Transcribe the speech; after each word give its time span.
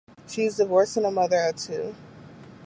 She 0.27 0.45
is 0.45 0.57
divorced 0.57 0.97
and 0.97 1.05
a 1.05 1.11
mother 1.11 1.37
of 1.47 1.57
two. 1.57 1.93